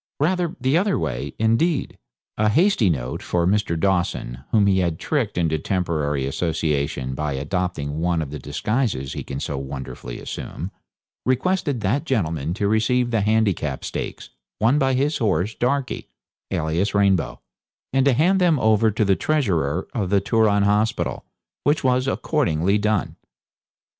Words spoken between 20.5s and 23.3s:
Hospital, which was accordingly done.